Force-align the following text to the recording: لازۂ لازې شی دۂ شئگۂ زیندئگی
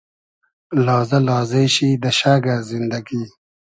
لازۂ 0.85 1.19
لازې 1.27 1.63
شی 1.73 1.89
دۂ 2.01 2.11
شئگۂ 2.19 2.55
زیندئگی 2.69 3.23